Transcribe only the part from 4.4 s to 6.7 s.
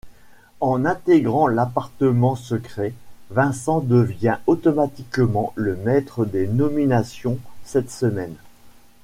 automatiquement le Maître des